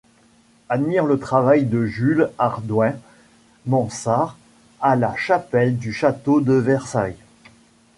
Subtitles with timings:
[0.67, 4.35] Admire le travail de Jules Hardouin-Mansart
[4.79, 7.17] à la chapelle du château de Versailles.